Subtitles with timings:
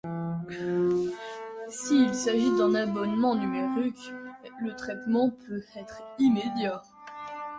[1.69, 4.11] S'il s'agit d'un abonnement numérique,
[4.59, 6.81] le traitement peut être immédiat.